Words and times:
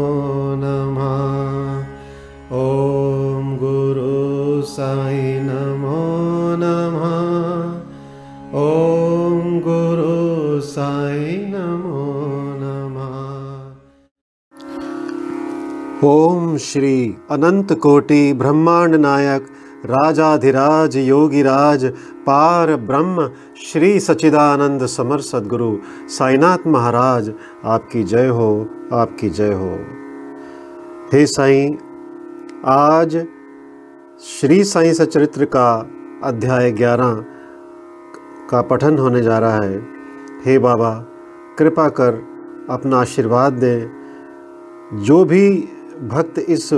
नमः। 0.64 1.20
ॐ 2.62 3.52
गुरु 3.60 4.62
साई 4.62 5.22
नमो 5.22 6.02
नमः। 6.64 7.14
ॐ 8.64 9.62
गुरु 9.70 10.62
साई 10.62 11.38
नमो 11.38 12.10
नमः। 12.64 13.16
ओम 16.10 16.58
श्री 16.58 17.16
अनंत 17.32 17.74
कोटि 17.74 18.34
ब्रह्मांड 18.34 18.96
नायक 18.96 19.48
राजाधिराज, 19.86 20.98
योगिराज, 20.98 21.86
पार 22.18 22.76
ब्रह्म, 22.76 23.32
श्री 23.72 24.00
सचिदानंद 24.00 24.86
समर 24.86 25.20
सदगुरु, 25.20 25.78
साईनाथ 26.10 26.58
महाराज, 26.68 27.34
आपकी 27.66 28.04
जय 28.04 28.28
हो, 28.28 28.68
आपकी 28.94 29.30
जय 29.30 29.54
हो। 29.54 29.80
हे 31.14 31.26
साईं, 31.26 31.76
आज 32.66 33.28
श्री 34.22 34.64
साईं 34.64 34.94
सचरित्र 34.94 35.46
का 35.46 35.90
अध्याय 36.24 36.72
ग्यारह 36.72 37.26
का 38.50 38.62
पठन 38.62 38.98
होने 38.98 39.22
जा 39.22 39.40
रहा 39.40 39.62
है। 39.62 39.88
हे 40.46 40.60
बाबा, 40.60 41.06
कृपा 41.58 41.90
कर 41.90 42.14
अपना 42.70 42.98
आशीर्वाद 42.98 43.54
दें। 43.54 44.02
जो 44.94 45.26
भी 45.26 45.70
भक्त 46.08 46.40
इस 46.40 46.74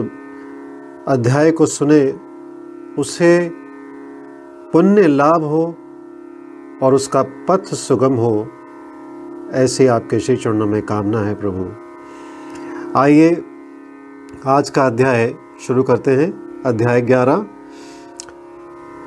अध्याय 1.08 1.52
को 1.52 1.66
सुने 1.66 2.33
उसे 3.00 3.52
पुण्य 4.74 5.08
लाभ 5.08 5.44
हो 5.44 5.64
और 6.84 6.94
उसका 6.94 7.24
पथ 7.50 7.66
सुगम 7.66 8.14
हो, 8.14 8.48
ऐसे 9.54 9.88
आपके 9.88 10.20
श्री 10.20 10.36
चरणों 10.36 10.68
में 10.68 10.82
कामना 10.82 11.20
है 11.20 11.34
प्रभु। 11.36 11.66
आइए, 13.00 13.44
आज 14.48 14.70
का 14.70 14.86
अध्याय 14.88 15.34
शुरू 15.62 15.84
करते 15.84 16.12
हैं। 16.12 16.62
अध्याय 16.66 17.02
ग्यारह। 17.02 17.46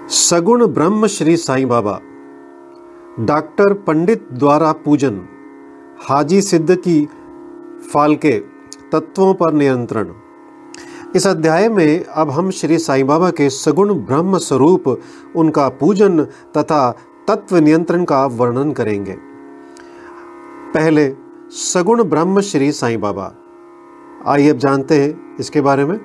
सगुण 0.08 0.66
ब्रह्म 0.66 1.06
श्री 1.06 1.36
साईं 1.36 1.68
बाबा, 1.68 2.00
डॉक्टर 3.20 3.72
पंडित 3.72 4.28
द्वारा 4.32 4.72
पूजन, 4.72 5.20
हाजी 6.08 6.42
सिद्ध 6.42 6.76
की 6.76 7.08
फालके, 7.92 8.38
तत्वों 8.92 9.34
पर 9.34 9.52
नियंत्रण। 9.52 10.12
इस 11.16 11.26
अध्याय 11.26 11.68
में 11.68 12.04
अब 12.04 12.30
हम 12.30 12.50
श्री 12.50 12.78
साईं 12.78 13.06
बाबा 13.06 13.30
के 13.30 13.50
सगुण 13.50 13.94
ब्रह्म 13.94 14.38
स्वरूप, 14.38 15.00
उनका 15.36 15.68
पूजन 15.68 16.24
तथा 16.56 16.96
तत्व 17.28 17.56
नियंत्रण 17.56 18.04
का 18.04 18.26
वर्णन 18.26 18.72
करेंगे। 18.72 19.16
पहले, 20.74 21.14
सगुण 21.50 22.04
ब्रह्म 22.04 22.40
श्री 22.40 22.72
साईं 22.72 23.00
बाबा। 23.00 23.34
आइए 24.26 24.50
अब 24.50 24.56
जानते 24.56 25.02
हैं 25.02 25.36
इसके 25.40 25.60
बारे 25.60 25.84
में। 25.84 26.00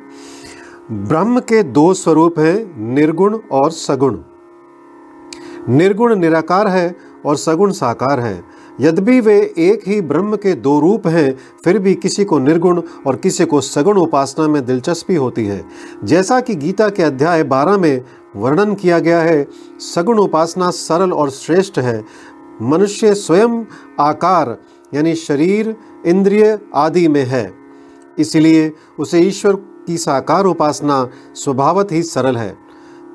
ब्रह्म 0.92 1.40
के 1.40 1.64
दो 1.64 1.94
स्वरूप 1.94 2.40
हैं, 2.40 2.80
निर्गुण 2.94 3.40
और 3.52 3.72
सगुण। 3.72 4.18
निर्गुण 5.70 6.16
निराकार 6.16 6.68
है 6.68 6.96
और 7.26 7.36
सगुण 7.36 7.72
साकार 7.72 8.20
है। 8.20 8.44
यद्यपि 8.80 9.20
वे 9.20 9.54
एक 9.58 9.88
ही 9.88 10.02
ब्रह्म 10.02 10.36
के 10.36 10.54
दो 10.54 10.80
रूप 10.80 11.08
हैं, 11.08 11.38
फिर 11.64 11.80
भी 11.80 11.96
किसी 11.96 12.26
को 12.26 12.40
निर्गुण 12.40 12.82
और 13.08 13.16
किसी 13.16 13.46
को 13.46 13.62
सगुण 13.62 13.98
उपासना 13.98 14.48
में 14.48 14.66
दिलचस्पी 14.66 15.16
होती 15.16 15.46
है। 15.46 15.66
जैसा 16.04 16.40
कि 16.40 16.56
गीता 16.56 16.90
के 16.90 17.04
अध्याय 17.04 17.44
12 17.44 17.78
में 17.78 18.06
वर्णन 18.36 18.74
किया 18.74 19.00
गया 19.00 19.20
है, 19.20 19.48
सगुण 19.80 20.18
उपासना 20.18 20.72
सरल 20.72 21.14
और 21.14 21.30
श्रेष्ठ 21.30 21.80
है। 21.80 22.06
मनुष्य 22.62 23.14
स्वयं 23.14 23.66
आकार, 24.00 24.58
यानी 24.94 25.16
शरीर, 25.16 25.76
इंद्रिय 26.06 26.60
आदि 26.76 27.08
में 27.08 27.26
है। 27.26 27.54
इसलिए 28.18 28.72
उसे 29.00 29.20
ईश्वर 29.20 29.56
की 29.88 29.98
साकार 29.98 30.46
उपासना 30.46 31.10
स्वभावत 31.36 31.92
ही 31.92 32.04
सरल 32.04 32.38
है। 32.38 32.58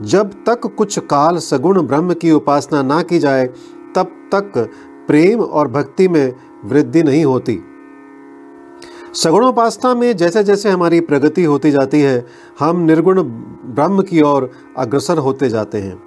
जब 0.03 0.31
तक 0.31 0.75
कुछ 0.78 0.99
काल 0.99 1.39
सगुण 1.39 1.83
ब्रह्म 1.83 2.15
की 2.15 2.31
उपासना 2.31 2.83
ना 2.83 3.03
की 3.03 3.19
जाए, 3.19 3.50
तब 3.95 4.06
तक 4.34 4.71
प्रेम 5.06 5.41
और 5.41 5.69
भक्ति 5.69 6.09
में 6.09 6.37
वृद्धि 6.65 7.03
नहीं 7.03 7.25
होती। 7.25 7.61
सगुणोपासना 9.15 9.94
में 9.94 10.17
जैसे 10.17 10.44
जैसे 10.44 10.71
हमारी 10.71 11.00
प्रगति 11.00 11.44
होती 11.44 11.71
जाती 11.71 12.00
है, 12.00 12.27
हम 12.61 12.81
निर्गुण 12.81 13.22
ब्रह्म 13.65 14.03
की 14.03 14.22
ओर 14.22 14.50
अग्रसर 14.77 15.19
होते 15.19 15.49
जाते 15.49 15.78
हैं। 15.78 16.03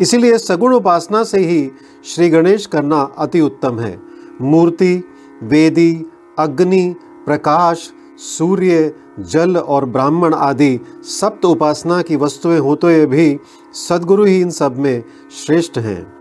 इसीलिए 0.00 0.38
सगुण 0.38 0.74
उपासना 0.74 1.24
से 1.24 1.38
ही 1.38 1.70
श्री 2.04 2.30
गणेश 2.30 2.66
करना 2.66 3.14
अति 3.18 3.40
उत्तम 3.40 3.78
है। 3.78 4.00
मूर्ति, 4.40 5.04
वेदी, 5.42 6.06
अग्नि, 6.38 6.94
प्रकाश, 7.26 7.92
सूर्य, 8.18 8.92
जल 9.20 9.56
और 9.56 9.84
ब्राह्मण 9.84 10.34
आदि 10.34 10.80
सप्त 11.02 11.44
उपासना 11.44 12.02
की 12.02 12.16
वस्तुएँ 12.16 12.58
होते 12.58 12.86
हुए 12.86 13.06
भी 13.06 13.38
सदगुरु 13.72 14.24
ही 14.24 14.40
इन 14.40 14.50
सब 14.50 14.78
में 14.78 15.04
श्रेष्ठ 15.46 15.78
हैं। 15.78 16.17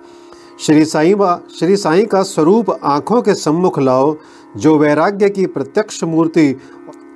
श्री 0.60 0.86
साई 0.86 1.14
श्री 1.60 1.76
साई 1.78 2.06
का 2.06 2.22
स्वरूप 2.24 2.70
आँखों 2.84 3.22
के 3.22 3.34
सम्मुख 3.34 3.78
लाओ, 3.80 4.16
जो 4.58 4.78
वैराग्य 4.78 5.30
की 5.30 5.46
प्रत्यक्ष 5.46 6.04
मूर्ति 6.04 6.48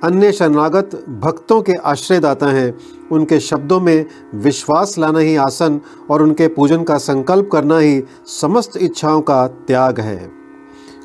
अन्य 0.04 0.30
शरणागत 0.32 0.94
भक्तों 1.22 1.60
के 1.62 1.72
आश्रयदाता 1.74 2.46
हैं, 2.46 2.74
उनके 3.10 3.40
शब्दों 3.40 3.80
में 3.80 4.06
विश्वास 4.34 4.94
लाना 4.98 5.18
ही 5.18 5.34
आसन 5.36 5.80
और 6.10 6.22
उनके 6.22 6.48
पूजन 6.48 6.84
का 6.84 6.98
संकल्प 6.98 7.48
करना 7.52 7.78
ही 7.78 8.02
समस्त 8.26 8.76
इच्छाओं 8.76 9.20
का 9.20 9.46
त्याग 9.66 10.00
है। 10.00 10.30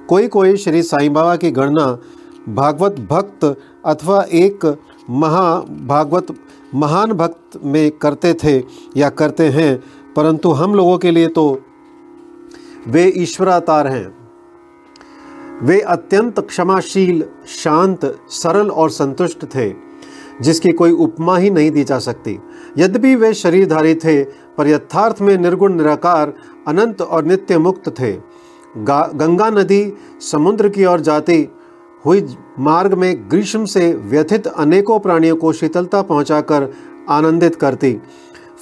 कोई 0.09 0.27
कोई 0.27 0.55
श्री 0.57 0.83
साईं 0.83 1.13
बाबा 1.13 1.35
की 1.35 1.51
गणना 1.51 1.87
भागवत 2.49 2.99
भक्त 3.09 3.55
अथवा 3.85 4.25
एक 4.31 4.65
महा 5.09 5.53
भागवत 5.87 6.35
महान 6.75 7.11
भक्त 7.13 7.59
में 7.63 7.89
करते 7.91 8.33
थे 8.33 8.61
या 8.97 9.09
करते 9.11 9.49
हैं, 9.49 9.77
परंतु 10.15 10.51
हम 10.51 10.75
लोगों 10.75 10.97
के 10.97 11.11
लिए 11.11 11.27
तो 11.29 11.61
वे 12.87 13.03
ईश्वरातार 13.17 13.87
हैं। 13.87 14.15
वे 15.61 15.79
अत्यंत 15.79 16.39
क्षमाशील, 16.39 17.23
शांत, 17.47 18.05
सरल 18.29 18.69
और 18.71 18.89
संतुष्ट 18.89 19.45
थे, 19.45 19.69
जिसकी 20.41 20.71
कोई 20.71 20.91
उपमा 20.91 21.37
ही 21.37 21.49
नहीं 21.49 21.71
दी 21.71 21.83
जा 21.83 21.97
सकती। 21.99 22.37
यद्यपि 22.77 23.15
वे 23.15 23.33
शरीरधारी 23.33 23.95
थे, 23.95 24.23
पर 24.23 24.67
यथार्थ 24.67 25.21
में 25.21 25.37
निर्गुण, 25.37 25.73
निराकार, 25.73 26.33
अनंत 26.67 27.01
और 27.01 27.25
नित्य 27.25 27.57
मुक्त 27.57 27.89
थे। 27.89 28.11
गंगा 28.77 29.49
नदी, 29.49 29.93
समुद्र 30.21 30.69
की 30.69 30.85
ओर 30.85 30.99
जाती 30.99 31.47
हुई 32.05 32.35
मार्ग 32.59 32.93
में 32.93 33.29
ग्रीष्म 33.31 33.65
से 33.65 33.93
व्यथित 33.93 34.47
अनेकों 34.47 34.99
प्राणियों 34.99 35.35
को 35.35 35.51
शीतलता 35.53 36.01
पहुंचाकर 36.01 36.67
आनंदित 37.09 37.55
करती। 37.55 37.99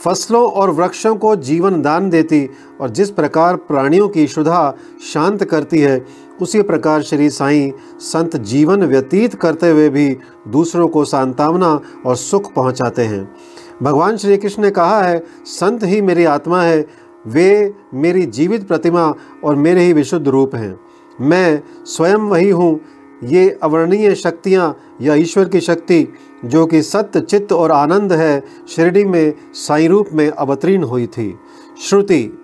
फ़सलों 0.04 0.52
और 0.52 0.70
वृक्षों 0.70 1.16
को 1.16 1.36
जीवन 1.36 1.82
दान 1.82 2.10
देती 2.10 2.50
और 2.82 2.90
जिस 2.90 3.10
प्रकार 3.10 3.56
प्राणियों 3.56 4.08
की 4.08 4.28
शुद्धा 4.28 4.76
शांत 5.14 5.44
करती 5.44 5.80
है, 5.80 6.06
उसी 6.42 6.62
प्रकार 6.62 7.02
श्री 7.02 7.30
साईं 7.30 7.72
संत 8.00 8.36
जीवन 8.38 8.84
व्यतीत 8.84 9.36
करते 9.36 9.70
हुए 9.70 9.90
भी 9.90 10.18
दूसरों 10.48 10.88
को 10.88 11.06
सांत्वना 11.06 11.82
और 12.06 12.16
सुख 12.16 12.54
पहुंचाते 12.54 13.02
हैं। 13.02 13.36
भगवान 13.84 14.18
श्री 14.18 14.38
कृष्ण 14.38 14.64
ने 14.64 14.72
कहा 14.72 15.02
है, 15.02 15.24
संत 15.46 15.84
ही 15.84 16.02
मेरी 16.02 16.26
आत्मा 16.26 16.62
है, 16.62 16.88
वे 17.28 17.74
मेरी 17.94 18.26
जीवित 18.26 18.68
प्रतिमा 18.68 19.14
और 19.44 19.56
मेरे 19.56 19.82
ही 19.82 19.94
विशुद्ध 19.94 20.28
रूप 20.28 20.56
हैं। 20.56 20.80
मैं 21.22 21.64
स्वयं 21.86 22.30
वही 22.30 22.50
हूँ 22.50 22.80
ये 23.26 23.60
अवर्णीय 23.64 24.16
शक्तियाँ 24.16 24.78
या 25.02 25.16
ईश्वर 25.16 25.50
की 25.50 25.62
शक्ति, 25.62 26.08
जो 26.46 26.66
कि 26.66 26.82
सत्य, 26.82 27.22
चित्त 27.22 27.54
और 27.54 27.72
आनंद 27.72 28.14
है, 28.14 28.44
शिरडी 28.68 29.04
में, 29.04 29.34
साई 29.54 29.88
रूप 29.88 30.10
में 30.14 30.30
अवतीर्ण 30.30 30.84
हुई 30.84 31.08
थी। 31.08 31.40
श्रुति, 31.82 32.38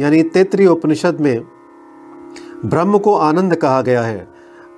यानी 0.00 0.22
तैतृय 0.22 0.66
उपनिषद 0.66 1.20
में, 1.20 1.42
ब्रह्म 2.64 2.98
को 2.98 3.14
आनंद 3.14 3.54
कहा 3.54 3.82
गया 3.82 4.02
है। 4.02 4.28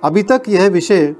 अभी 0.03 0.23
तक 0.23 0.43
यह 0.49 0.67
विषय 0.67 1.15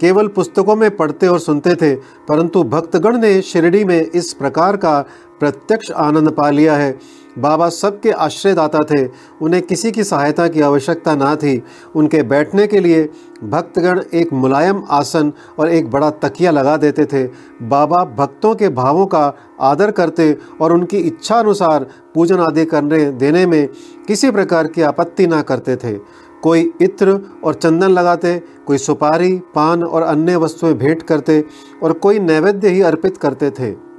केवल 0.00 0.28
पुस्तकों 0.28 0.76
में 0.76 0.96
पढ़ते 0.96 1.26
और 1.26 1.38
सुनते 1.38 1.74
थे, 1.74 1.94
परंतु 2.28 2.62
भक्तगण 2.62 3.16
ने 3.16 3.40
शिरडी 3.42 3.84
में 3.84 4.00
इस 4.00 4.32
प्रकार 4.32 4.76
का 4.76 5.00
प्रत्यक्ष 5.40 5.90
आनंद 5.90 6.30
पा 6.30 6.50
लिया 6.50 6.76
है 6.76 6.98
बाबा 7.38 7.68
सबके 7.68 8.10
आश्रयदाता 8.10 8.78
थे। 8.90 9.08
उन्हें 9.42 9.62
किसी 9.62 9.90
की 9.90 10.04
सहायता 10.04 10.48
की 10.48 10.60
आवश्यकता 10.60 11.14
ना 11.14 11.34
थी। 11.36 11.62
उनके 11.96 12.22
बैठने 12.22 12.66
के 12.66 12.80
लिए 12.80 13.08
भक्तगण 13.44 14.00
एक 14.14 14.32
मुलायम 14.32 14.82
आसन 14.90 15.32
और 15.58 15.68
एक 15.68 15.90
बड़ा 15.90 16.10
तकिया 16.10 16.50
लगा 16.50 16.76
देते 16.76 17.04
थे। 17.04 17.24
बाबा 17.62 18.04
भक्तों 18.18 18.54
के 18.54 18.68
भावों 18.68 19.06
का 19.06 19.32
आदर 19.60 19.90
करते 19.90 20.36
और 20.60 20.72
उनकी 20.72 20.96
इच्छा 20.96 21.36
अनुसार 21.36 21.86
पूजन 22.14 22.40
आदि 22.40 22.64
करने, 22.64 23.04
देने 23.04 23.46
में 23.46 23.68
किसी 24.08 24.30
प्रकार 24.30 24.66
की 24.66 24.82
आपत्ति 24.82 25.26
ना 25.26 25.42
करते 25.42 25.76
थे। 25.76 25.98
कोई 26.42 26.72
इत्र 26.80 27.20
और 27.44 27.54
चंदन 27.54 27.88
लगाते, 27.88 28.38
कोई 28.66 28.78
सुपारी, 28.78 29.36
पान 29.54 29.82
और 29.84 30.02
अन्य 30.02 30.36
वस्तुएँ 30.36 30.74
भेंट 30.74 31.02
करते 31.02 31.44
और 31.82 31.92
कोई 31.92 32.18
नैवेद्य 32.18 32.68
ही 32.68 32.82
अर्पित 32.82 33.16
करते 33.16 33.50
थे। 33.50 33.89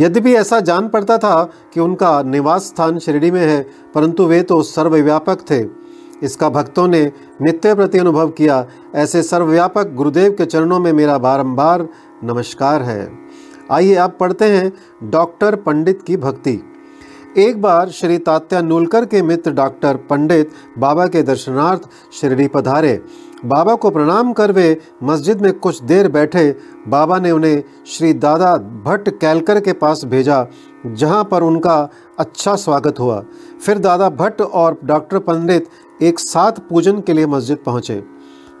यद्यपि 0.00 0.34
ऐसा 0.34 0.60
जान 0.60 0.88
पड़ता 0.88 1.18
था 1.18 1.42
कि 1.74 1.80
उनका 1.80 2.22
निवास 2.22 2.62
स्थान 2.62 2.98
शिरडी 2.98 3.30
में 3.30 3.40
है, 3.40 3.60
परंतु 3.94 4.26
वे 4.26 4.42
तो 4.42 4.62
सर्वव्यापक 4.62 5.44
थे। 5.50 5.64
इसका 6.22 6.48
भक्तों 6.48 6.86
ने 6.88 7.12
नित्य 7.42 7.74
प्रति 7.74 7.98
अनुभव 7.98 8.28
किया, 8.28 8.66
ऐसे 8.94 9.22
सर्वव्यापक 9.22 9.94
गुरुदेव 9.94 10.32
के 10.32 10.44
चरणों 10.44 10.78
में 10.78 10.92
मेरा 10.92 11.18
बारंबार 11.18 11.88
नमस्कार 12.24 12.82
है। 12.82 13.10
आइए 13.70 13.94
आप 13.94 14.16
पढ़ते 14.20 14.44
हैं 14.44 14.72
डॉक्टर 15.10 15.56
पंडित 15.56 16.02
की 16.02 16.16
भक्ति। 16.16 16.60
एक 17.38 17.60
बार 17.62 17.88
श्री 17.88 18.16
तात्या 18.18 18.60
नूलकर 18.60 19.04
के 19.06 19.20
मित्र 19.22 19.50
डॉक्टर 19.52 19.96
पंडित 20.08 20.52
बाबा 20.78 21.06
के 21.06 21.22
दर्शनार्थ 21.22 21.82
शिरडी 22.12 22.46
पधारे। 22.48 22.92
बाबा 23.44 23.74
को 23.74 23.90
प्रणाम 23.90 24.32
कर 24.32 24.52
वे 24.52 24.76
मस्जिद 25.02 25.40
में 25.40 25.52
कुछ 25.52 25.82
देर 25.82 26.08
बैठे। 26.08 26.50
बाबा 26.88 27.18
ने 27.18 27.30
उन्हें 27.30 27.62
श्री 27.86 28.12
दादा 28.14 28.56
भट्ट 28.84 29.08
कैलकर 29.20 29.60
के 29.60 29.72
पास 29.72 30.04
भेजा, 30.04 30.46
जहाँ 30.86 31.22
पर 31.24 31.42
उनका 31.42 31.88
अच्छा 32.18 32.54
स्वागत 32.56 33.00
हुआ। 33.00 33.22
फिर 33.66 33.78
दादा 33.78 34.08
भट्ट 34.10 34.40
और 34.42 34.78
डॉक्टर 34.84 35.18
पंडित 35.20 35.68
एक 36.02 36.18
साथ 36.18 36.60
पूजन 36.68 37.00
के 37.00 37.12
लिए 37.12 37.26
मस्जिद 37.26 37.58
पहुँचे। 37.66 38.02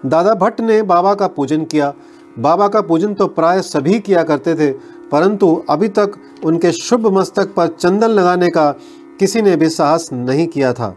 दादा 0.06 0.34
भट्ट 0.36 0.60
ने 0.60 0.80
बाबा 0.84 1.14
का 1.14 1.26
पूजन 1.28 1.64
किया। 1.64 1.92
बाबा 2.38 2.68
का 2.68 2.80
पूजन 2.80 3.14
तो 3.14 3.26
प्राय 3.28 3.60
सभी 3.62 3.98
किया 4.00 4.22
करते 4.22 4.54
थे 4.54 4.72
परंतु 5.12 5.64
अभी 5.70 5.88
तक 5.88 6.12
उनके 6.44 6.72
शुभ 6.72 7.06
मस्तक 7.06 7.54
पर 7.54 7.66
चंदन 7.66 8.08
लगाने 8.08 8.48
का 8.48 8.70
किसी 9.18 9.42
ने 9.42 9.56
भी 9.56 9.68
साहस 9.68 10.08
नहीं 10.12 10.46
किया 10.46 10.72
था। 10.72 10.96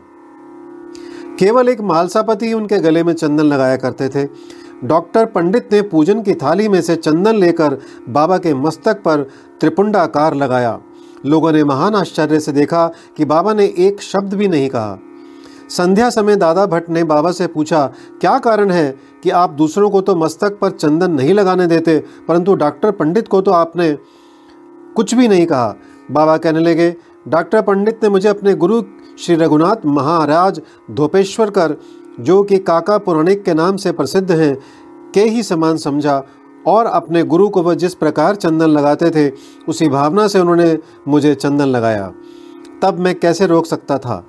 केवल 1.39 1.69
एक 1.69 1.81
मालसापति 1.81 2.53
उनके 2.53 2.79
गले 2.79 3.03
में 3.03 3.13
चंदन 3.13 3.43
लगाया 3.43 3.77
करते 3.77 4.09
थे। 4.09 4.27
डॉक्टर 4.83 5.25
पंडित 5.25 5.73
ने 5.73 5.81
पूजन 5.81 6.21
की 6.21 6.33
थाली 6.33 6.67
में 6.67 6.81
से 6.81 6.95
चंदन 6.95 7.35
लेकर 7.35 7.77
बाबा 8.09 8.37
के 8.37 8.53
मस्तक 8.53 9.01
पर 9.01 9.29
त्रिपुंडाकार 9.59 10.35
लगाया। 10.35 10.79
लोगों 11.25 11.51
ने 11.51 11.63
महान 11.63 11.95
आश्चर्य 11.95 12.39
से 12.39 12.51
देखा 12.51 12.91
कि 13.17 13.25
बाबा 13.25 13.53
ने 13.53 13.73
एक 13.77 14.01
शब्द 14.01 14.33
भी 14.33 14.47
नहीं 14.47 14.69
कहा। 14.69 14.99
संध्या 15.73 16.09
समय 16.09 16.35
दादा 16.35 16.65
भट्ट 16.65 16.89
ने 16.89 17.03
बाबा 17.03 17.31
से 17.31 17.47
पूछा, 17.47 17.85
क्या 18.21 18.37
कारण 18.39 18.71
है 18.71 18.89
कि 19.23 19.29
आप 19.29 19.51
दूसरों 19.51 19.89
को 19.89 20.01
तो 20.01 20.15
मस्तक 20.15 20.57
पर 20.59 20.69
चंदन 20.71 21.11
नहीं 21.11 21.33
लगाने 21.33 21.67
देते, 21.67 21.97
परंतु 22.27 22.55
डॉक्टर 22.55 22.91
पंडित 22.91 23.27
को 23.27 23.41
तो 23.41 23.51
आपने 23.51 23.91
कुछ 24.95 25.13
भी 25.15 25.27
नहीं 25.27 25.45
कहा? 25.45 25.75
बाबा 26.11 26.37
कहने 26.37 26.59
लगे, 26.59 26.95
डॉक्टर 27.27 27.61
पंडित 27.61 28.03
ने 28.03 28.09
मुझे 28.09 28.27
अपने 28.29 28.53
गुरु 28.53 28.81
श्री 29.19 29.35
रघुनाथ 29.35 29.85
महाराज 29.85 30.61
धोपेश्वर 30.91 31.49
कर 31.49 31.75
जो 32.19 32.41
कि 32.43 32.57
काका 32.59 32.97
पुराणिक 32.97 33.43
के 33.43 33.53
नाम 33.53 33.77
से 33.77 33.91
प्रसिद्ध 33.91 34.31
हैं, 34.31 34.55
के 35.13 35.21
ही 35.21 35.43
समान 35.43 35.77
समझा 35.77 36.21
और 36.65 36.85
अपने 36.85 37.23
गुरु 37.23 37.47
को 37.49 37.61
वह 37.63 37.73
जिस 37.75 37.95
प्रकार 37.95 38.35
चंदन 38.35 38.69
लगाते 38.69 39.09
थे, 39.09 39.31
उसी 39.67 39.87
भावना 39.89 40.27
से 40.27 40.39
उन्होंने 40.39 40.77
मुझे 41.07 41.33
चंदन 41.35 41.65
लगाया। 41.65 42.11
तब 42.81 42.99
मैं 42.99 43.15
कैसे 43.15 43.47
रोक 43.47 43.65
सकता 43.65 43.97
था? 43.97 44.23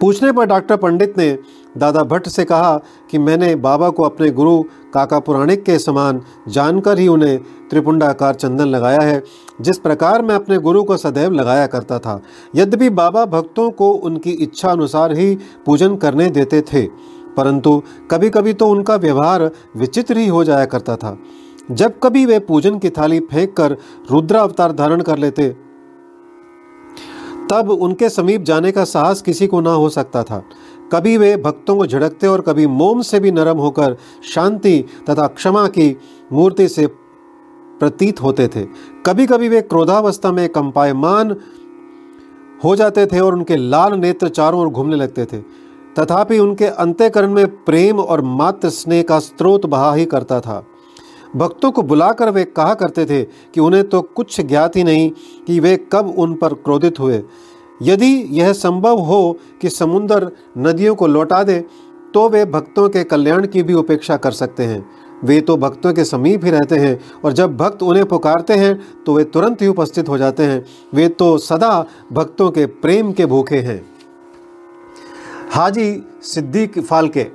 पूछने 0.00 0.32
पर 0.32 0.46
डॉक्टर 0.46 0.76
पंडित 0.76 1.18
ने 1.18 1.30
दादा 1.78 2.02
भट्ट 2.02 2.28
से 2.28 2.44
कहा 2.44 2.76
कि 3.10 3.18
मैंने 3.18 3.54
बाबा 3.56 3.88
को 3.90 4.02
अपने 4.02 4.30
गुरु 4.30 4.62
काका 4.94 5.18
पुराणिक 5.18 5.62
के 5.62 5.78
समान 5.78 6.20
जानकर 6.48 6.98
ही 6.98 7.08
उन्हें 7.08 7.38
त्रिपुंडाकार 7.70 8.34
चंदन 8.34 8.66
लगाया 8.66 9.00
है। 9.00 9.22
जिस 9.60 9.78
प्रकार 9.78 10.22
मैं 10.22 10.34
अपने 10.34 10.58
गुरु 10.58 10.82
को 10.84 10.96
सदैव 10.96 11.32
लगाया 11.32 11.66
करता 11.66 11.98
था, 11.98 12.20
यद्यपि 12.56 12.88
बाबा 12.90 13.24
भक्तों 13.26 13.70
को 13.70 13.90
उनकी 13.90 14.30
इच्छा 14.32 14.70
अनुसार 14.70 15.12
ही 15.12 15.34
पूजन 15.66 15.96
करने 15.96 16.28
देते 16.30 16.60
थे, 16.62 16.86
परंतु 17.36 17.82
कभी 18.10 18.30
कभी 18.30 18.52
तो 18.52 18.68
उनका 18.68 18.96
व्यवहार 18.96 19.50
विचित्र 19.76 20.16
ही 20.16 20.26
हो 20.28 20.44
जाया 20.44 20.64
करता 20.64 20.96
था। 20.96 21.16
जब 21.70 21.98
कभी 22.02 22.26
वे 22.26 22.38
पूजन 22.38 22.78
की 22.78 22.90
थाली 22.90 23.20
फेंक 23.22 23.56
कर 23.56 23.76
रुद्र 24.10 24.36
अवतार 24.36 24.72
धारण 24.72 25.00
कर 25.00 25.18
लेते 25.18 25.48
तब 27.50 27.70
उनके 27.70 28.08
समीप 28.08 28.42
जाने 28.42 28.72
का 28.72 28.84
साहस 28.84 29.22
किसी 29.22 29.46
को 29.46 29.60
ना 29.60 29.70
हो 29.70 29.88
सकता 29.88 30.22
था। 30.22 30.42
कभी 30.92 31.16
वे 31.16 31.36
भक्तों 31.36 31.76
को 31.76 31.86
झड़कते 31.86 32.26
और 32.26 32.40
कभी 32.40 32.66
मोम 32.66 33.02
से 33.02 33.20
भी 33.20 33.30
नरम 33.30 33.58
होकर 33.58 33.96
शांति 34.34 34.84
तथा 35.10 35.26
क्षमा 35.26 35.66
की 35.68 35.96
मूर्ति 36.32 36.68
से 36.68 36.86
प्रतीत 37.80 38.22
होते 38.22 38.48
थे। 38.48 38.64
कभी 39.06 39.26
कभी 39.26 39.48
वे 39.48 39.60
क्रोधावस्था 39.62 40.32
में 40.32 40.48
कंपायमान 40.48 41.36
हो 42.64 42.76
जाते 42.76 43.06
थे 43.06 43.20
और 43.20 43.34
उनके 43.34 43.56
लाल 43.56 43.94
नेत्र 43.94 44.28
चारों 44.28 44.60
ओर 44.60 44.68
घूमने 44.68 44.96
लगते 44.96 45.24
थे। 45.24 45.38
तथापि 45.98 46.38
उनके 46.38 46.66
अंत्यकरण 46.66 47.30
में 47.30 47.64
प्रेम 47.64 48.00
और 48.00 48.20
मात्र 48.20 48.68
स्नेह 48.68 49.02
का 49.02 49.18
स्रोत 49.18 49.66
बहा 49.66 49.94
ही 49.94 50.04
करता 50.04 50.40
था। 50.40 50.64
भक्तों 51.36 51.70
को 51.72 51.82
बुलाकर 51.82 52.30
वे 52.30 52.44
कहा 52.46 52.74
करते 52.74 53.06
थे 53.06 53.22
कि 53.54 53.60
उन्हें 53.60 53.88
तो 53.88 54.02
कुछ 54.02 54.40
ज्ञात 54.40 54.76
ही 54.76 54.84
नहीं 54.84 55.10
कि 55.46 55.58
वे 55.60 55.76
कब 55.92 56.14
उन 56.18 56.34
पर 56.34 56.54
क्रोधित 56.54 57.00
हुए। 57.00 57.22
यदि 57.82 58.12
यह 58.30 58.52
संभव 58.52 58.98
हो 58.98 59.38
कि 59.60 59.70
समुन्दर 59.70 60.30
नदियों 60.58 60.94
को 60.94 61.06
लौटा 61.06 61.42
दे 61.42 61.64
तो 62.14 62.28
वे 62.28 62.44
भक्तों 62.44 62.88
के 62.88 63.02
कल्याण 63.04 63.46
की 63.46 63.62
भी 63.62 63.74
उपेक्षा 63.74 64.16
कर 64.16 64.32
सकते 64.32 64.64
हैं। 64.64 64.84
वे 65.24 65.40
तो 65.40 65.56
भक्तों 65.56 65.92
के 65.92 66.04
समीप 66.04 66.44
ही 66.44 66.50
रहते 66.50 66.76
हैं 66.76 66.98
और 67.24 67.32
जब 67.32 67.56
भक्त 67.56 67.82
उन्हें 67.82 68.04
पुकारते 68.06 68.54
हैं 68.54 69.04
तो 69.04 69.14
वे 69.14 69.24
तुरंत 69.24 69.62
ही 69.62 69.66
उपस्थित 69.66 70.08
हो 70.08 70.18
जाते 70.18 70.42
हैं। 70.42 70.64
वे 70.94 71.08
तो 71.08 71.36
सदा 71.38 71.86
भक्तों 72.12 72.50
के 72.50 72.66
प्रेम 72.66 73.12
के 73.12 73.26
भूखे 73.26 73.60
हैं। 73.60 73.84
हाजी 75.50 76.02
सिद्दीक 76.22 76.78
फालके 76.80 77.26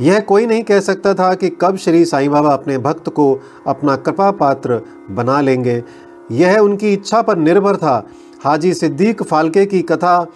यह 0.00 0.20
कोई 0.20 0.46
नहीं 0.46 0.62
कह 0.62 0.80
सकता 0.80 1.14
था 1.14 1.34
कि 1.34 1.48
कब 1.60 1.76
श्री 1.76 2.04
साईं 2.04 2.30
बाबा 2.30 2.52
अपने 2.52 2.78
भक्त 2.78 3.08
को 3.08 3.40
अपना 3.66 3.96
कृपा 3.96 4.30
पात्र 4.30 4.80
बना 5.10 5.40
लेंगे। 5.40 5.84
यह 6.30 6.58
उनकी 6.58 6.92
इच्छा 6.92 7.22
पर 7.22 7.36
निर्भर 7.36 7.76
था। 7.76 8.08
हाजी 8.44 8.74
सिद्दीक 8.74 9.22
फालके 9.22 9.66
की 9.66 9.82
कथा 9.82 10.26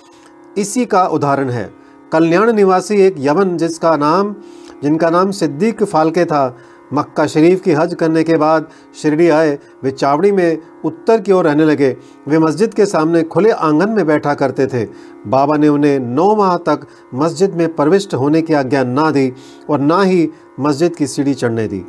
इसी 0.59 0.87
का 0.87 1.07
उदाहरण 1.07 1.51
है। 1.51 1.75
कल्याण 2.13 2.53
निवासी 2.53 3.01
एक 3.01 3.15
यवन 3.19 3.57
जिसका 3.57 3.97
नाम 3.97 4.35
जिनका 4.83 5.11
नाम 5.11 5.31
सिद्दीक 5.31 5.85
फालके 5.85 6.25
था 6.25 6.57
मक्का 6.93 7.27
शरीफ 7.27 7.61
की 7.61 7.73
हज 7.73 7.95
करने 7.95 8.23
के 8.25 8.37
बाद 8.37 8.69
शिरडी 9.03 9.29
आए, 9.29 9.59
वे 9.85 9.91
चावड़ी 9.91 10.33
में 10.33 10.59
उत्तर 10.85 11.21
की 11.21 11.33
ओर 11.33 11.45
रहने 11.45 11.65
लगे। 11.65 11.97
वे 12.29 12.39
मस्जिद 12.39 12.75
के 12.75 12.87
सामने 12.87 13.23
खुले 13.23 13.51
आँगन 13.51 13.91
में 13.91 14.07
बैठा 14.07 14.35
करते 14.35 14.67
थे। 14.67 14.85
बाबा 15.27 15.57
ने 15.57 15.69
उन्हें 15.69 15.99
नौ 16.01 16.37
माह 16.37 16.57
तक 16.57 16.87
मस्जिद 17.15 17.55
में 17.55 17.75
प्रविष्ट 17.77 18.15
होने 18.15 18.43
की 18.43 18.55
आज्ञा 18.55 18.85
ना 18.85 19.11
दी 19.11 19.33
और 19.71 19.81
ना 19.81 20.03
ही 20.03 20.29
मस्जिद 20.61 20.97
की 20.97 21.07
सीढ़ी 21.07 21.35
चढ़ने 21.35 21.69
दी। 21.69 21.85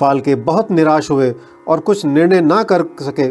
फालके 0.00 0.34
बहुत 0.34 0.70
निराश 0.70 1.10
हुए 1.10 1.34
और 1.68 1.80
कुछ 1.80 2.04
निर्णय 2.04 2.40
ना 2.40 2.62
कर 2.62 2.82
सके 2.82 3.28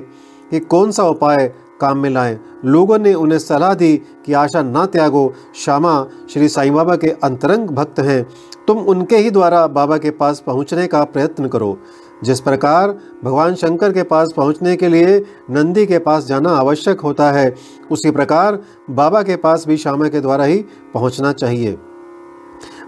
कि 0.51 0.59
कौन 0.59 0.91
सा 0.91 1.03
उपाय 1.03 1.53
काम 1.81 1.97
में 1.97 2.09
लाएँ। 2.09 2.39
लोगों 2.65 2.97
ने 2.99 3.13
उन्हें 3.13 3.39
सलाह 3.39 3.73
दी 3.73 3.97
कि 4.25 4.33
आशा 4.33 4.61
ना 4.61 4.85
त्यागो। 4.85 5.33
श्यामा 5.55 6.07
श्री 6.29 6.49
साईं 6.49 6.73
बाबा 6.73 6.95
के 6.95 7.07
अंतरंग 7.07 7.67
भक्त 7.67 7.99
हैं। 7.99 8.25
तुम 8.71 8.83
उनके 8.83 9.17
ही 9.17 9.29
द्वारा 9.29 9.67
बाबा 9.67 9.97
के 9.97 10.11
पास 10.11 10.43
पहुँचने 10.47 10.87
का 10.87 11.03
प्रयत्न 11.03 11.47
करो। 11.47 11.77
जिस 12.23 12.39
प्रकार 12.39 12.97
भगवान 13.23 13.55
शंकर 13.55 13.91
के 13.91 14.03
पास 14.03 14.33
पहुँचने 14.37 14.75
के 14.75 14.87
लिए 14.87 15.25
नंदी 15.49 15.85
के 15.85 15.99
पास 15.99 16.25
जाना 16.25 16.49
आवश्यक 16.49 17.01
होता 17.01 17.31
है, 17.31 17.55
उसी 17.91 18.11
प्रकार 18.11 18.59
बाबा 18.89 19.23
के 19.23 19.35
पास 19.35 19.67
भी 19.67 19.77
श्यामा 19.77 20.07
के 20.07 20.21
द्वारा 20.21 20.43
ही 20.43 20.65
पहुँचना 20.93 21.33
चाहिए। 21.33 21.77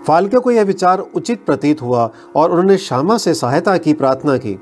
फाल्के 0.08 0.38
को 0.38 0.52
यह 0.52 0.64
विचार 0.64 1.00
उचित 1.16 1.46
प्रतीत 1.46 1.82
हुआ 1.82 2.12
और 2.36 2.50
उन्होंने 2.50 2.78
श्यामा 2.78 3.18
से 3.18 3.34
सहायता 3.34 3.78
की, 3.78 3.94
प्रार्थना 3.94 4.38
की। 4.38 4.60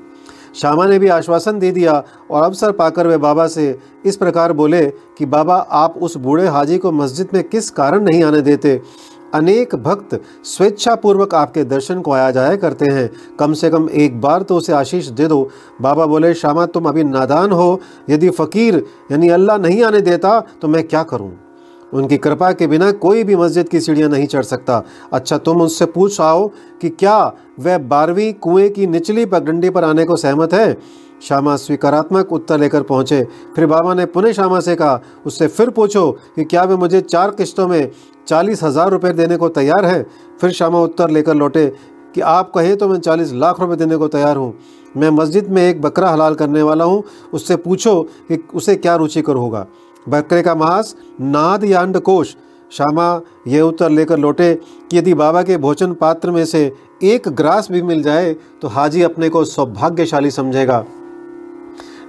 श्यामा 0.54 0.86
ने 0.86 0.98
भी 0.98 1.08
आश्वासन 1.08 1.58
दे 1.58 1.72
दिया 1.72 2.04
और 2.30 2.42
अवसर 2.42 2.72
पाकर 2.72 3.06
वे 3.06 3.16
बाबा 3.16 3.46
से 3.46 3.78
इस 4.04 4.16
प्रकार 4.16 4.52
बोले 4.52 4.86
कि, 4.86 5.26
बाबा, 5.26 5.56
आप 5.56 5.94
उस 6.02 6.16
बूढ़े 6.16 6.48
हाजी 6.48 6.78
को 6.78 6.92
मस्जिद 6.92 7.28
में 7.34 7.44
किस 7.44 7.70
कारण 7.70 8.00
नहीं 8.00 8.24
आने 8.24 8.40
देते? 8.40 8.82
अनेक 9.34 9.74
भक्त 9.74 10.20
स्वेच्छापूर्वक 10.44 11.34
आपके 11.34 11.64
दर्शन 11.64 12.00
को 12.00 12.12
आया 12.12 12.30
जाया 12.30 12.56
करते 12.56 12.86
हैं। 12.86 13.10
कम 13.38 13.52
से 13.52 13.70
कम 13.70 13.88
एक 13.88 14.20
बार 14.20 14.42
तो 14.42 14.56
उसे 14.56 14.72
आशीष 14.72 15.06
दे 15.08 15.26
दो। 15.26 15.48
बाबा 15.82 16.06
बोले, 16.06 16.34
श्यामा, 16.34 16.66
तुम 16.66 16.88
अभी 16.88 17.04
नादान 17.04 17.52
हो। 17.52 17.80
यदि 18.10 18.30
फ़कीर, 18.30 18.84
यानी 19.12 19.28
अल्लाह 19.28 19.58
नहीं 19.58 19.82
आने 19.82 20.00
देता 20.00 20.38
तो 20.62 20.68
मैं 20.68 20.86
क्या 20.88 21.02
करूँ? 21.02 21.32
उनकी 21.92 22.16
कृपा 22.16 22.50
के 22.52 22.66
बिना 22.66 22.90
कोई 22.92 23.24
भी 23.24 23.36
मस्जिद 23.36 23.68
की 23.68 23.80
सीढ़ियाँ 23.80 24.08
नहीं 24.08 24.26
चढ़ 24.26 24.42
सकता। 24.42 24.82
अच्छा 25.12 25.38
तुम 25.38 25.62
उससे 25.62 25.86
पूछ 25.86 26.20
आओ 26.20 26.48
कि 26.80 26.88
क्या 26.88 27.18
वह 27.60 27.78
बारहवीं 27.78 28.32
कुएँ 28.32 28.68
की 28.68 28.86
निचली 28.86 29.24
पगडंडी 29.26 29.70
पर 29.70 29.84
आने 29.84 30.04
को 30.04 30.16
सहमत 30.16 30.54
है? 30.54 30.76
श्यामा 31.22 31.56
स्वीकारात्मक 31.56 32.32
उत्तर 32.32 32.58
लेकर 32.60 32.82
पहुँचे। 32.82 33.22
फिर 33.56 33.66
बाबा 33.66 33.92
ने 33.94 34.06
पुनः 34.06 34.32
श्यामा 34.32 34.60
से 34.60 34.74
कहा, 34.76 35.00
उससे 35.26 35.46
फिर 35.46 35.70
पूछो 35.70 36.10
कि 36.36 36.44
क्या 36.44 36.62
वे 36.62 36.76
मुझे 36.76 37.00
चार 37.00 37.30
किश्तों 37.30 37.66
में 37.68 37.90
चालीस 38.26 38.62
हज़ार 38.62 38.90
रुपये 38.90 39.12
देने 39.12 39.36
को 39.36 39.48
तैयार 39.50 39.84
है। 39.84 40.02
फिर 40.40 40.50
श्यामा 40.52 40.80
उत्तर 40.80 41.10
लेकर 41.10 41.34
लौटे 41.34 41.66
कि 42.14 42.20
आप 42.20 42.50
कहें 42.54 42.76
तो 42.76 42.88
मैं 42.88 42.98
चालीस 43.00 43.32
लाख 43.34 43.60
रुपए 43.60 43.76
देने 43.76 43.96
को 43.96 44.08
तैयार 44.08 44.36
हूँ। 44.36 44.54
मैं 44.94 45.10
मस्जिद 45.10 45.48
में 45.48 45.62
एक 45.62 45.80
बकरा 45.82 46.10
हलाल 46.10 46.34
करने 46.34 46.62
वाला 46.62 46.84
हूँ। 46.84 47.02
उससे 47.32 47.56
पूछो 47.58 48.00
कि 48.28 48.42
उसे 48.54 48.76
क्या 48.76 48.94
रुचिकर 48.96 49.36
होगा। 49.36 49.66
बकरे 50.06 50.42
का 50.42 50.54
मांस, 50.54 50.94
नाद 51.20 51.64
या 51.64 51.80
अंडकोश 51.80 52.36
श्यामा 52.72 53.20
ये 53.46 53.60
उत्तर 53.60 53.90
लेकर 53.90 54.18
लौटे 54.18 54.54
कि 54.90 54.98
यदि 54.98 55.14
बाबा 55.14 55.42
के 55.42 55.56
भोजन 55.58 55.92
पात्र 55.94 56.30
में 56.30 56.44
से 56.44 56.60
एक 57.04 57.28
ग्रास 57.30 57.70
भी 57.70 57.82
मिल 57.82 58.02
जाए 58.02 58.32
तो 58.62 58.68
हाजी 58.68 59.02
अपने 59.02 59.28
को 59.28 59.44
सौभाग्यशाली 59.44 60.30
समझेगा। 60.30 60.84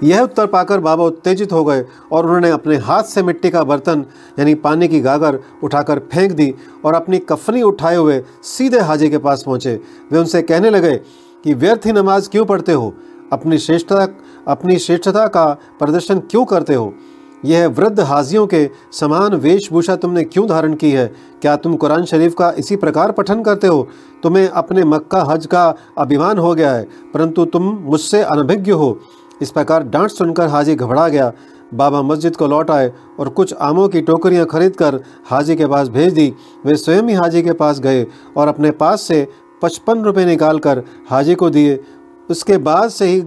यह 0.03 0.22
उत्तर 0.22 0.45
पाकर 0.45 0.79
बाबा 0.79 1.03
उत्तेजित 1.03 1.53
हो 1.53 1.63
गए 1.63 1.86
और 2.12 2.25
उन्होंने 2.25 2.50
अपने 2.50 2.77
हाथ 2.77 3.03
से 3.03 3.24
मिट्टी 3.24 3.50
का 3.50 3.63
बर्तन, 3.63 4.05
यानी 4.39 4.55
पानी 4.55 4.88
की 4.88 5.00
गागर, 5.00 5.39
उठाकर 5.63 6.00
फेंक 6.00 6.31
दी 6.31 6.55
और 6.86 6.93
अपनी 6.93 7.17
कफनी 7.17 7.62
उठाए 7.62 7.95
हुए 7.95 8.24
सीधे 8.43 8.79
हाजी 8.79 9.10
के 9.10 9.17
पास 9.17 9.43
पहुँचे। 9.43 9.81
वे 10.12 10.19
उनसे 10.19 10.41
कहने 10.41 10.69
लगे 10.69 10.98
कि, 11.43 11.53
व्यर्थ 11.53 11.81
ही 11.86 11.91
नमाज़ 11.91 12.29
क्यों 12.29 12.45
पढ़ते 12.45 12.72
हो? 12.72 12.93
अपनी 13.33 13.57
श्रेष्ठता 13.57 14.07
अपनी 14.48 14.79
श्रेष्ठता 14.79 15.27
का 15.27 15.45
प्रदर्शन 15.79 16.19
क्यों 16.19 16.45
करते 16.45 16.74
हो? 16.74 16.93
यह 17.45 17.67
वृद्ध 17.67 18.00
हाजियों 18.00 18.48
के 18.48 18.69
समान 18.91 19.33
वेशभूषा 19.33 19.95
तुमने 19.95 20.24
क्यों 20.24 20.48
धारण 20.48 20.74
की 20.74 20.91
है? 20.91 21.13
क्या 21.41 21.55
तुम 21.55 21.75
कुरान 21.75 22.05
शरीफ 22.05 22.36
का 22.39 22.53
इसी 22.57 22.75
प्रकार 22.75 23.12
पठन 23.12 23.43
करते 23.43 23.67
हो? 23.67 23.88
तुम्हें 24.24 24.48
अपने 24.48 24.83
मक्का 24.83 25.24
हज 25.24 25.45
का 25.45 25.75
अभिमान 25.98 26.38
हो 26.38 26.55
गया 26.55 26.72
है, 26.72 26.88
परंतु 27.13 27.45
तुम 27.45 27.63
मुझसे 27.63 28.22
अनभिज्ञ 28.22 28.72
हो। 28.72 29.00
इस 29.43 29.51
प्रकार 29.51 29.83
डांट 29.85 30.09
सुनकर 30.09 30.47
हाजी 30.47 30.75
घबरा 30.75 31.07
गया। 31.07 31.31
बाबा 31.73 32.01
मस्जिद 32.01 32.35
को 32.35 32.47
लौट 32.47 32.71
आए 32.71 32.91
और 33.19 33.29
कुछ 33.29 33.53
आमों 33.62 33.88
की 33.89 34.01
टोकरियाँ 34.01 34.45
खरीद 34.45 34.75
कर 34.75 35.00
हाजी 35.25 35.55
के 35.55 35.67
पास 35.67 35.88
भेज 35.89 36.13
दी। 36.13 36.33
वे 36.65 36.75
स्वयं 36.75 37.07
ही 37.09 37.13
हाजी 37.13 37.41
के 37.41 37.53
पास 37.53 37.79
गए 37.79 38.05
और 38.38 38.47
अपने 38.47 38.71
पास 38.73 39.01
से 39.01 39.27
पचपन 39.62 40.03
रुपये 40.03 40.25
निकाल 40.25 40.59
कर 40.59 40.83
हाजी 41.09 41.35
को 41.35 41.50
दिए। 41.50 41.79
उसके 42.29 42.57
बाद 42.59 42.89
से 42.89 43.05
ही 43.05 43.21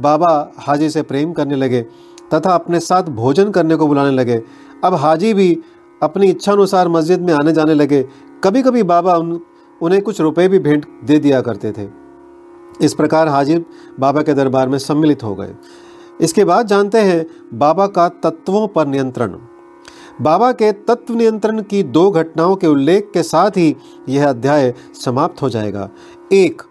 बाबा 0.00 0.30
हाजी 0.58 0.90
से 0.90 1.02
प्रेम 1.02 1.32
करने 1.32 1.56
लगे 1.56 1.82
तथा 2.34 2.54
अपने 2.54 2.80
साथ 2.80 3.02
भोजन 3.14 3.50
करने 3.50 3.76
को 3.76 3.86
बुलाने 3.86 4.10
लगे। 4.10 4.40
अब 4.84 4.94
हाजी 4.94 5.32
भी 5.34 5.56
अपनी 6.00 6.28
इच्छा 6.28 6.52
अनुसार 6.52 6.88
मस्जिद 6.88 7.20
में 7.20 7.32
आने 7.34 7.52
जाने 7.52 7.74
लगे। 7.74 8.02
कभी 8.44 8.62
कभी 8.62 8.82
बाबा 8.84 9.16
उन 9.16 9.40
उन्हें 9.80 10.00
कुछ 10.02 10.20
रुपए 10.20 10.48
भी 10.48 10.58
भेंट 10.58 10.86
दे 11.04 11.18
दिया 11.18 11.40
करते 11.40 11.72
थे। 11.72 11.86
इस 12.82 12.94
प्रकार 12.94 13.28
हाजिर 13.28 13.64
बाबा 14.00 14.22
के 14.22 14.34
दरबार 14.34 14.68
में 14.68 14.78
सम्मिलित 14.78 15.22
हो 15.24 15.34
गए। 15.34 15.54
इसके 16.20 16.44
बाद 16.44 16.66
जानते 16.66 16.98
हैं 16.98 17.26
बाबा 17.58 17.86
का 17.86 18.08
तत्वों 18.08 18.66
पर 18.68 18.86
नियंत्रण। 18.86 19.36
बाबा 20.20 20.52
के 20.52 20.72
तत्व 20.72 21.14
नियंत्रण 21.14 21.62
की 21.62 21.82
दो 21.82 22.10
घटनाओं 22.10 22.56
के 22.56 22.66
उल्लेख 22.66 23.10
के 23.14 23.22
साथ 23.22 23.50
ही 23.50 23.76
यह 24.08 24.28
अध्याय 24.28 24.74
समाप्त 25.04 25.42
हो 25.42 25.48
जाएगा। 25.48 25.88
एक 26.32 26.62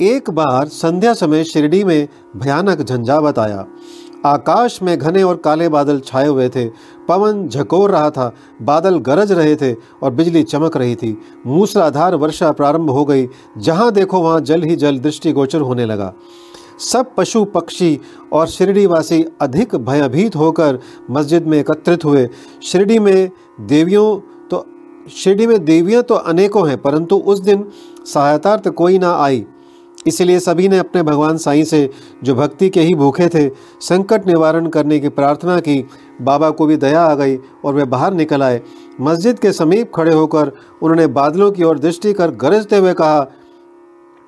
एक 0.00 0.30
बार 0.30 0.68
संध्या 0.68 1.12
समय 1.14 1.44
शिरडी 1.44 1.84
में 1.84 2.08
भयानक 2.36 2.82
झंझावत 2.82 3.38
आया। 3.38 3.66
आकाश 4.24 4.78
में 4.82 4.96
घने 4.98 5.22
और 5.22 5.36
काले 5.36 5.68
बादल 5.68 6.00
छाए 6.00 6.26
हुए 6.26 6.48
थे। 6.48 6.66
पवन 7.08 7.46
झकोर 7.48 7.90
रहा 7.90 8.10
था, 8.10 8.32
बादल 8.62 8.98
गरज 8.98 9.32
रहे 9.32 9.56
थे 9.56 9.72
और 10.02 10.10
बिजली 10.12 10.42
चमक 10.42 10.76
रही 10.76 10.94
थी। 10.96 11.16
मूसलाधार 11.46 12.14
वर्षा 12.14 12.50
प्रारंभ 12.52 12.90
हो 12.90 13.04
गई, 13.04 13.28
जहाँ 13.58 13.90
देखो 13.92 14.20
वहाँ 14.20 14.40
जल 14.40 14.62
ही 14.62 14.76
जल 14.76 14.98
दृष्टिगोचर 14.98 15.60
होने 15.60 15.86
लगा। 15.86 16.12
सब 16.82 17.14
पशु 17.16 17.44
पक्षी 17.44 17.98
और 18.32 18.46
शिरडीवासी 18.46 19.24
अधिक 19.40 19.74
भयभीत 19.76 20.36
होकर 20.36 20.78
मस्जिद 21.10 21.46
में 21.46 21.58
एकत्रित 21.58 22.04
हुए। 22.04 22.28
शिरडी 22.62 22.98
में 22.98 23.30
देवियों 23.60 24.18
तो 24.50 24.64
शिरडी 25.14 25.46
में 25.46 25.64
देवियाँ 25.64 26.02
तो 26.02 26.14
अनेकों 26.14 26.68
हैं, 26.68 26.80
परंतु 26.82 27.16
उस 27.16 27.40
दिन 27.40 27.64
सहायतार्थ 28.06 28.68
कोई 28.68 28.98
ना 28.98 29.14
आई। 29.14 29.44
इसलिए 30.06 30.40
सभी 30.40 30.68
ने 30.68 30.78
अपने 30.78 31.02
भगवान 31.02 31.36
साईं 31.36 31.64
से, 31.64 31.88
जो 32.24 32.34
भक्ति 32.34 32.68
के 32.68 32.80
ही 32.80 32.94
भूखे 32.94 33.28
थे, 33.28 33.48
संकट 33.80 34.26
निवारण 34.26 34.66
करने 34.68 34.98
की 35.00 35.08
प्रार्थना 35.10 35.58
की। 35.60 35.84
बाबा 36.22 36.50
को 36.50 36.66
भी 36.66 36.76
दया 36.76 37.02
आ 37.02 37.14
गई 37.14 37.36
और 37.64 37.74
वे 37.74 37.84
बाहर 37.86 38.14
निकल 38.14 38.42
आए। 38.42 38.60
मस्जिद 39.00 39.38
के 39.38 39.52
समीप 39.52 39.92
खड़े 39.94 40.14
होकर 40.14 40.52
उन्होंने 40.82 41.06
बादलों 41.08 41.50
की 41.50 41.62
ओर 41.62 41.78
दृष्टि 41.78 42.12
कर 42.12 42.30
गरजते 42.36 42.76
हुए 42.76 42.94
कहा, 42.94 43.26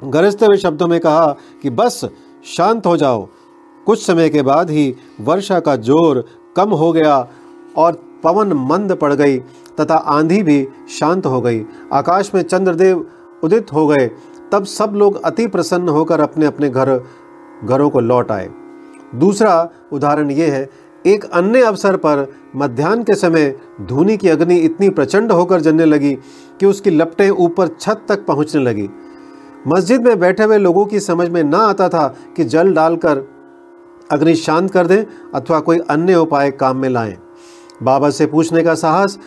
गरजते 0.03 0.47
हुए 0.47 0.57
शब्दों 0.57 0.87
में 0.89 0.99
कहा 1.01 1.27
कि 1.63 1.71
बस, 1.71 2.05
शांत 2.47 2.87
हो 2.87 2.97
जाओ। 2.97 3.27
कुछ 3.87 4.05
समय 4.07 4.29
के 4.29 4.43
बाद 4.43 4.71
ही 4.71 4.95
वर्षा 5.21 5.61
का 5.61 5.77
ज़ोर 5.79 6.25
कम 6.57 6.71
हो 6.71 6.93
गया 6.93 7.17
और 7.77 7.93
पवन 8.25 8.53
मंद 8.63 8.93
पड़ 8.93 9.13
गई 9.15 9.39
तथा 9.81 9.95
आंधी 9.95 10.43
भी 10.43 10.67
शांत 10.91 11.27
हो 11.27 11.41
गई। 11.41 11.65
आकाश 11.93 12.31
में 12.35 12.43
चंद्रदेव 12.43 13.05
उदित 13.45 13.73
हो 13.73 13.87
गए। 13.87 14.07
तब 14.53 14.65
सब 14.67 14.93
लोग 14.95 15.23
अति 15.23 15.47
प्रसन्न 15.47 15.89
होकर 15.89 16.21
अपने 16.21 16.47
अपने 16.47 16.69
घर, 16.71 16.99
घरों 17.65 17.89
को 17.91 18.01
लौट 18.01 18.31
आए। 18.33 18.49
दूसरा 19.15 19.69
उदाहरण 19.93 20.31
ये 20.31 20.47
है, 20.47 20.69
एक 21.05 21.25
अन्य 21.25 21.63
अवसर 21.63 21.97
पर 21.97 22.27
मध्यान्ह 22.57 23.05
के 23.05 23.15
समय 23.15 23.55
धूनी 23.83 24.17
की 24.17 24.29
अग्नि 24.29 24.57
इतनी 24.59 24.89
प्रचंड 24.91 25.33
होकर 25.33 25.61
जलने 25.61 25.85
लगी 25.85 26.13
कि 26.61 26.67
उसकी 26.67 26.91
लपटें 26.91 27.29
ऊपर 27.31 27.69
छत 27.71 28.05
तक 28.09 28.25
पहुँचने 28.27 28.63
लगी। 28.63 28.89
मस्जिद 29.67 30.05
में 30.05 30.19
बैठे 30.21 30.43
हुए 30.43 30.59
लोगों 30.59 30.85
की 30.87 31.01
समझ 31.01 31.29
में 31.29 31.43
ना 31.45 31.59
आता 31.59 31.89
था 31.89 32.07
कि 32.37 32.45
जल 32.45 32.73
डालकर 32.75 33.27
अग्नि 34.11 34.35
शांत 34.37 34.71
कर 34.71 34.87
दें 34.87 35.05
अथवा 35.35 35.59
कोई 35.61 35.79
अन्य 35.91 36.15
उपाय 36.17 36.51
काम 36.51 36.77
में 36.77 36.89
लाएँ। 36.89 37.17
बाबा 37.83 38.11
से 38.11 38.27
पूछने 38.27 38.63
का 38.63 38.75
साहस 38.75 39.19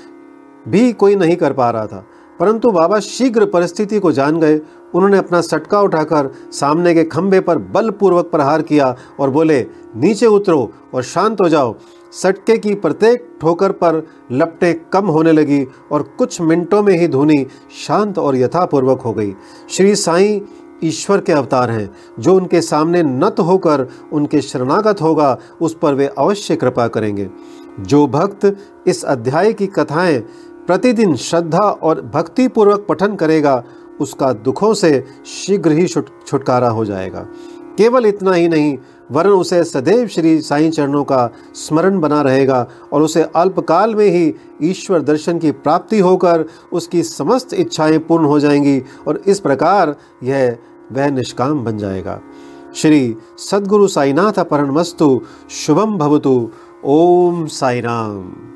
भी 0.65 0.91
कोई 0.93 1.15
नहीं 1.15 1.35
कर 1.35 1.53
पा 1.53 1.69
रहा 1.69 1.87
था, 1.87 2.05
परंतु 2.39 2.71
बाबा 2.71 2.99
शीघ्र 2.99 3.45
परिस्थिति 3.45 3.99
को 3.99 4.11
जान 4.11 4.39
गए 4.39 4.57
उन्होंने 4.95 5.17
अपना 5.17 5.41
सटका 5.41 5.81
उठाकर 5.81 6.29
सामने 6.51 6.93
के 6.93 7.03
खंभे 7.03 7.39
पर 7.39 7.57
बलपूर्वक 7.57 8.25
प्रहार 8.25 8.61
किया 8.61 8.95
और 9.19 9.29
बोले, 9.29 9.65
नीचे 9.95 10.25
उतरो 10.25 10.71
और 10.93 11.03
शांत 11.03 11.41
हो 11.41 11.49
जाओ। 11.49 11.75
सटके 12.11 12.57
की 12.57 12.75
प्रत्येक 12.75 13.37
ठोकर 13.41 13.71
पर 13.71 14.07
लपटें 14.31 14.89
कम 14.93 15.05
होने 15.05 15.31
लगी 15.31 15.67
और 15.91 16.01
कुछ 16.01 16.41
मिनटों 16.41 16.83
में 16.83 16.99
ही 16.99 17.07
धुनी 17.07 17.47
शांत 17.87 18.19
और 18.19 18.35
यथापूर्वक 18.35 19.01
हो 19.01 19.13
गई। 19.13 19.35
श्री 19.69 19.95
साईं 19.95 20.41
ईश्वर 20.83 21.21
के 21.21 21.31
अवतार 21.31 21.71
हैं। 21.71 21.95
जो 22.19 22.35
उनके 22.35 22.61
सामने 22.61 23.03
नत 23.03 23.35
होकर 23.39 23.87
उनके 24.13 24.41
शरणागत 24.41 25.01
होगा, 25.01 25.37
उस 25.61 25.77
पर 25.81 25.93
वे 25.93 26.09
अवश्य 26.17 26.55
कृपा 26.55 26.87
करेंगे। 26.87 27.29
जो 27.79 28.07
भक्त 28.07 28.57
इस 28.87 29.03
अध्याय 29.03 29.53
की 29.53 29.67
कथाएँ 29.67 30.19
प्रतिदिन 30.67 31.15
श्रद्धा 31.15 31.59
और 31.59 32.01
भक्तिपूर्वक 32.01 32.85
पठन 32.89 33.15
करेगा 33.15 33.63
उसका 34.01 34.31
दुखों 34.33 34.73
से 34.73 35.03
शीघ्र 35.25 35.71
ही 35.71 35.87
छुटकारा 35.87 36.69
हो 36.69 36.85
जाएगा। 36.85 37.25
केवल 37.77 38.05
इतना 38.05 38.33
ही 38.33 38.47
नहीं, 38.47 38.77
वरन 39.11 39.29
उसे 39.29 39.63
सदैव 39.63 40.07
श्री 40.07 40.39
साई 40.41 40.69
चरणों 40.69 41.03
का 41.03 41.29
स्मरण 41.55 41.99
बना 41.99 42.21
रहेगा 42.21 42.67
और 42.93 43.01
उसे 43.01 43.23
अल्पकाल 43.35 43.95
में 43.95 44.05
ही 44.05 44.33
ईश्वर 44.63 45.01
दर्शन 45.01 45.39
की 45.39 45.51
प्राप्ति 45.51 45.99
होकर 45.99 46.45
उसकी 46.73 47.03
समस्त 47.03 47.53
इच्छाएँ 47.53 47.97
पूर्ण 47.99 48.25
हो 48.25 48.39
जाएँगी 48.39 48.81
और 49.07 49.21
इस 49.27 49.39
प्रकार 49.39 49.95
यह 50.23 50.57
वह 50.91 51.09
निष्काम 51.09 51.63
बन 51.63 51.77
जाएगा। 51.77 52.19
श्री 52.75 53.15
सद्गुरु 53.37 53.87
साईनाथ 53.87 54.39
अपरण 54.39 54.71
मस्तु 54.71 55.19
शुभम 55.49 55.97
भवतु। 55.97 56.49
ओम 56.85 57.45
साई 57.45 57.81
राम 57.81 58.50